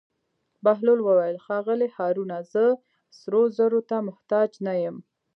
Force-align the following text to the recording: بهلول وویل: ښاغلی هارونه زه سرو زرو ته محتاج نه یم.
بهلول 0.63 0.99
وویل: 1.03 1.37
ښاغلی 1.45 1.89
هارونه 1.97 2.37
زه 2.53 2.65
سرو 3.19 3.41
زرو 3.57 3.79
ته 3.89 3.97
محتاج 4.07 4.49
نه 4.65 4.73
یم. 4.83 4.97